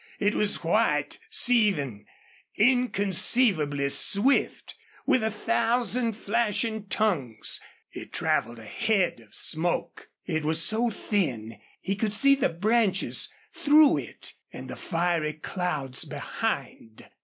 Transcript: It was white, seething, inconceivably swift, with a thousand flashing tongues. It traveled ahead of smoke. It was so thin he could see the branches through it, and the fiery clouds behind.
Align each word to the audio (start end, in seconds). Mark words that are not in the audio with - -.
It 0.17 0.33
was 0.33 0.63
white, 0.63 1.19
seething, 1.29 2.07
inconceivably 2.55 3.87
swift, 3.89 4.73
with 5.05 5.21
a 5.21 5.29
thousand 5.29 6.13
flashing 6.13 6.87
tongues. 6.87 7.59
It 7.91 8.11
traveled 8.11 8.57
ahead 8.57 9.19
of 9.19 9.35
smoke. 9.35 10.09
It 10.25 10.43
was 10.43 10.59
so 10.65 10.89
thin 10.89 11.59
he 11.81 11.95
could 11.95 12.15
see 12.15 12.33
the 12.33 12.49
branches 12.49 13.31
through 13.53 13.97
it, 13.99 14.33
and 14.51 14.71
the 14.71 14.75
fiery 14.75 15.33
clouds 15.33 16.03
behind. 16.03 17.07